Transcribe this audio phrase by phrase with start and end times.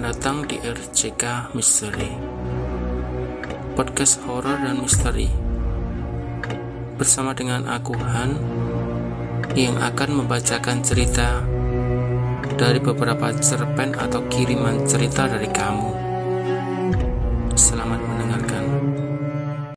[0.00, 2.12] datang di RCK Misteri
[3.76, 5.28] Podcast horor dan misteri.
[6.96, 8.36] Bersama dengan aku Han
[9.56, 11.40] Yang akan membacakan cerita
[12.56, 16.05] Dari beberapa cerpen atau kiriman cerita dari kamu.